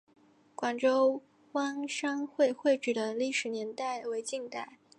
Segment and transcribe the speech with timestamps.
[0.55, 1.21] 广州
[1.51, 4.79] 湾商会会址的历史年代为近代。